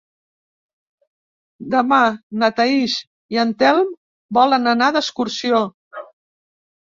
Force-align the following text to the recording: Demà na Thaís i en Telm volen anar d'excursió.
Demà 1.73 1.99
na 2.43 2.49
Thaís 2.59 2.95
i 3.37 3.41
en 3.43 3.53
Telm 3.65 3.93
volen 4.39 4.73
anar 4.73 4.89
d'excursió. 4.97 5.63